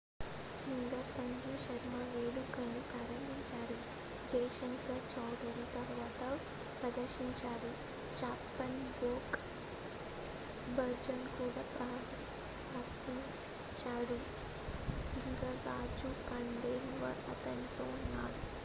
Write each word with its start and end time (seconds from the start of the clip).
singer 0.61 1.09
Sanju 1.09 1.51
Sharma 1.57 1.95
వేడుకని 2.13 2.79
ప్రారంభించారు 2.87 3.75
జై 4.27 4.41
శంకర్ 4.49 5.03
చౌదరి 5.11 5.65
తరువాత 5.73 6.21
ప్రదర్శించారు 6.79 7.71
చప్పన్ 8.15 8.79
భోగ్ 8.97 9.37
భజన్ 10.77 11.25
కూడా 11.37 11.65
ప్రదర్శించారు 12.73 14.19
సింగర్ 15.11 15.59
రాజు 15.67 16.11
ఖండేల్వాల్ 16.29 17.23
అతనితో 17.31 17.85
ఉన్నారు 17.95 18.41